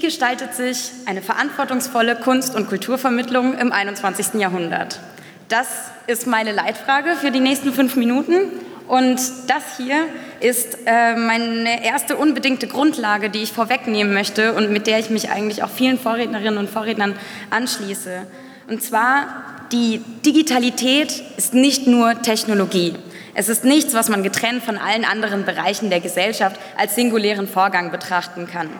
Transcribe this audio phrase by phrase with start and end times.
[0.00, 4.34] gestaltet sich eine verantwortungsvolle Kunst- und Kulturvermittlung im 21.
[4.40, 5.00] Jahrhundert?
[5.48, 5.66] Das
[6.06, 8.52] ist meine Leitfrage für die nächsten fünf Minuten.
[8.88, 10.06] Und das hier
[10.40, 15.30] ist äh, meine erste unbedingte Grundlage, die ich vorwegnehmen möchte und mit der ich mich
[15.30, 17.14] eigentlich auch vielen Vorrednerinnen und Vorrednern
[17.50, 18.26] anschließe.
[18.68, 19.26] Und zwar,
[19.70, 22.94] die Digitalität ist nicht nur Technologie.
[23.34, 27.90] Es ist nichts, was man getrennt von allen anderen Bereichen der Gesellschaft als singulären Vorgang
[27.92, 28.70] betrachten kann.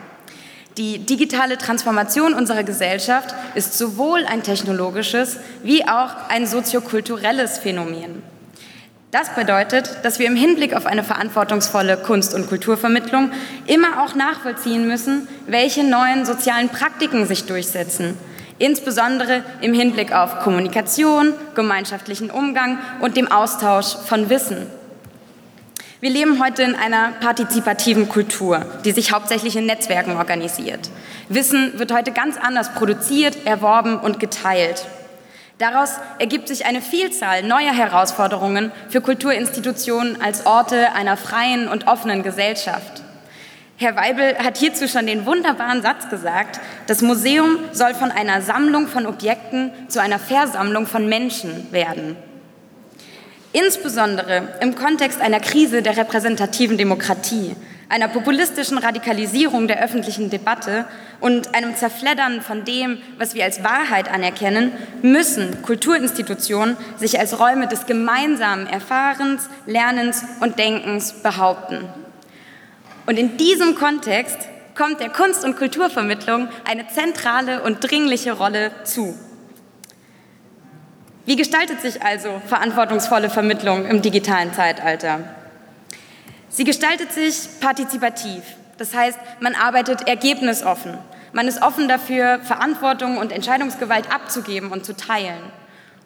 [0.77, 8.23] Die digitale Transformation unserer Gesellschaft ist sowohl ein technologisches wie auch ein soziokulturelles Phänomen.
[9.11, 13.31] Das bedeutet, dass wir im Hinblick auf eine verantwortungsvolle Kunst- und Kulturvermittlung
[13.67, 18.17] immer auch nachvollziehen müssen, welche neuen sozialen Praktiken sich durchsetzen,
[18.57, 24.67] insbesondere im Hinblick auf Kommunikation, gemeinschaftlichen Umgang und dem Austausch von Wissen.
[26.01, 30.89] Wir leben heute in einer partizipativen Kultur, die sich hauptsächlich in Netzwerken organisiert.
[31.29, 34.87] Wissen wird heute ganz anders produziert, erworben und geteilt.
[35.59, 42.23] Daraus ergibt sich eine Vielzahl neuer Herausforderungen für Kulturinstitutionen als Orte einer freien und offenen
[42.23, 43.03] Gesellschaft.
[43.77, 48.87] Herr Weibel hat hierzu schon den wunderbaren Satz gesagt, das Museum soll von einer Sammlung
[48.87, 52.17] von Objekten zu einer Versammlung von Menschen werden.
[53.53, 57.53] Insbesondere im Kontext einer Krise der repräsentativen Demokratie,
[57.89, 60.85] einer populistischen Radikalisierung der öffentlichen Debatte
[61.19, 64.71] und einem Zerfleddern von dem, was wir als Wahrheit anerkennen,
[65.01, 71.89] müssen Kulturinstitutionen sich als Räume des gemeinsamen Erfahrens, Lernens und Denkens behaupten.
[73.05, 74.37] Und in diesem Kontext
[74.75, 79.13] kommt der Kunst- und Kulturvermittlung eine zentrale und dringliche Rolle zu.
[81.25, 85.19] Wie gestaltet sich also verantwortungsvolle Vermittlung im digitalen Zeitalter?
[86.49, 88.41] Sie gestaltet sich partizipativ.
[88.77, 90.97] Das heißt, man arbeitet ergebnisoffen.
[91.33, 95.39] Man ist offen dafür, Verantwortung und Entscheidungsgewalt abzugeben und zu teilen.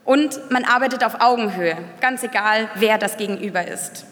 [0.03, 4.05] Und man arbeitet auf Augenhöhe, ganz egal, wer das Gegenüber ist.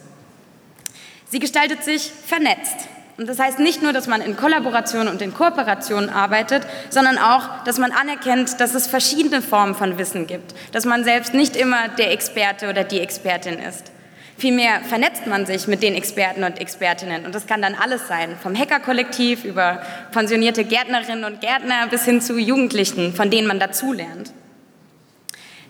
[1.30, 2.88] Sie gestaltet sich vernetzt.
[3.18, 7.63] Und das heißt nicht nur, dass man in Kollaboration und in Kooperation arbeitet, sondern auch,
[7.63, 11.90] dass man anerkennt, dass es verschiedene Formen von Wissen gibt, dass man selbst nicht immer
[11.90, 13.91] der Experte oder die Expertin ist.
[14.35, 17.25] Vielmehr vernetzt man sich mit den Experten und Expertinnen.
[17.25, 22.19] Und das kann dann alles sein, vom Hackerkollektiv über pensionierte Gärtnerinnen und Gärtner bis hin
[22.19, 24.34] zu Jugendlichen, von denen man dazulernt.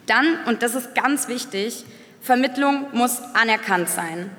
[0.07, 1.85] Dann, und das ist ganz wichtig,
[2.21, 4.31] Vermittlung muss anerkannt sein.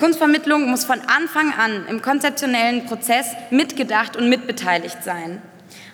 [0.00, 5.42] Kunstvermittlung muss von Anfang an im konzeptionellen Prozess mitgedacht und mitbeteiligt sein.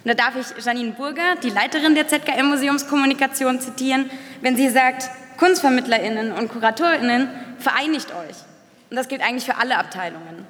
[0.05, 4.09] Und da darf ich Janine Burger, die Leiterin der ZKM Museumskommunikation, zitieren,
[4.43, 7.29] wenn sie sagt, KunstvermittlerInnen und KuratorInnen,
[7.59, 8.37] vereinigt euch.
[8.91, 10.47] Und das gilt eigentlich für alle Abteilungen.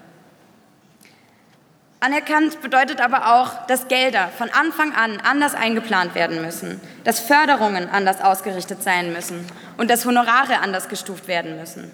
[2.00, 7.88] Anerkannt bedeutet aber auch, dass Gelder von Anfang an anders eingeplant werden müssen, dass Förderungen
[7.88, 9.46] anders ausgerichtet sein müssen
[9.78, 11.90] und dass Honorare anders gestuft werden müssen.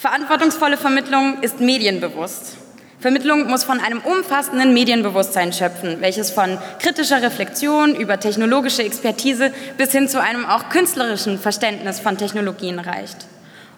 [0.00, 2.56] Verantwortungsvolle Vermittlung ist medienbewusst.
[3.00, 9.92] Vermittlung muss von einem umfassenden Medienbewusstsein schöpfen, welches von kritischer Reflexion über technologische Expertise bis
[9.92, 13.26] hin zu einem auch künstlerischen Verständnis von Technologien reicht.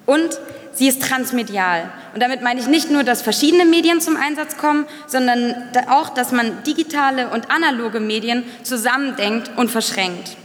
[0.07, 0.39] Und
[0.73, 1.91] sie ist transmedial.
[2.15, 5.57] Und damit meine ich nicht nur, dass verschiedene Medien zum Einsatz kommen, sondern
[5.91, 10.37] auch, dass man digitale und analoge Medien zusammendenkt und verschränkt.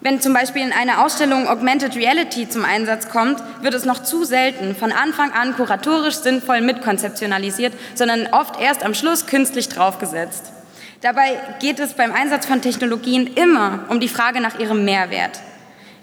[0.00, 4.24] Wenn zum Beispiel in einer Ausstellung Augmented Reality zum Einsatz kommt, wird es noch zu
[4.24, 10.52] selten von Anfang an kuratorisch sinnvoll mitkonzeptionalisiert, sondern oft erst am Schluss künstlich draufgesetzt.
[11.00, 15.40] Dabei geht es beim Einsatz von Technologien immer um die Frage nach ihrem Mehrwert.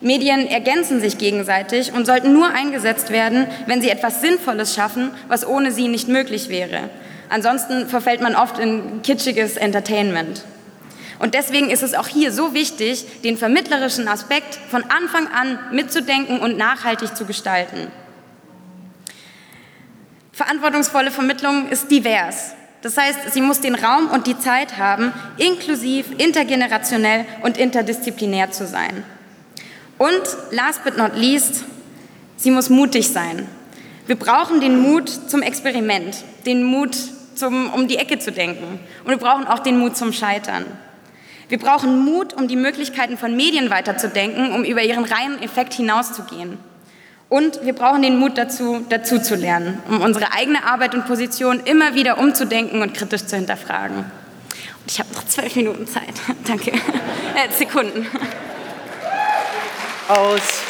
[0.01, 5.47] Medien ergänzen sich gegenseitig und sollten nur eingesetzt werden, wenn sie etwas Sinnvolles schaffen, was
[5.47, 6.89] ohne sie nicht möglich wäre.
[7.29, 10.43] Ansonsten verfällt man oft in kitschiges Entertainment.
[11.25, 16.39] Und deswegen ist es auch hier so wichtig, den vermittlerischen Aspekt von Anfang an mitzudenken
[16.39, 17.87] und nachhaltig zu gestalten.
[20.31, 22.53] Verantwortungsvolle Vermittlung ist divers.
[22.83, 28.67] Das heißt, sie muss den Raum und die Zeit haben, inklusiv, intergenerationell und interdisziplinär zu
[28.67, 29.03] sein.
[29.97, 30.21] Und
[30.51, 31.63] last but not least,
[32.37, 33.47] sie muss mutig sein.
[34.05, 36.95] Wir brauchen den Mut zum Experiment, den Mut,
[37.33, 38.79] zum, um die Ecke zu denken.
[39.03, 40.67] Und wir brauchen auch den Mut zum Scheitern.
[41.47, 46.57] Wir brauchen Mut, um die Möglichkeiten von Medien weiterzudenken, um über ihren reinen Effekt hinauszugehen.
[47.29, 51.59] Und wir brauchen den Mut dazu, dazu zu lernen, um unsere eigene Arbeit und Position
[51.65, 53.97] immer wieder umzudenken und kritisch zu hinterfragen.
[53.97, 56.13] Und ich habe noch zwölf Minuten Zeit.
[56.47, 56.71] Danke.
[56.71, 58.07] Äh, Sekunden.
[60.07, 60.61] Aus.